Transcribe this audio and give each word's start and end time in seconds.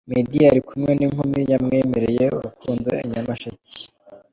Meddy 0.09 0.39
ari 0.51 0.61
kumwe 0.67 0.91
n’inkumi 0.95 1.39
yamwemereye 1.51 2.25
urukundo 2.37 2.89
i 3.03 3.05
Nyamasheke. 3.11 3.73